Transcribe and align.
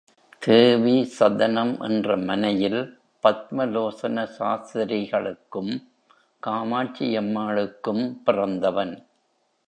தேவிஸதனம் 0.45 1.73
என்ற 1.79 2.17
மனையில், 2.17 2.79
பத்மலோசன 3.23 4.23
சாஸ்திரிகளுக்கும் 4.37 5.71
காமாட்சியம்மாளுக்கும் 6.43 8.03
பிறந்தவன். 8.23 8.95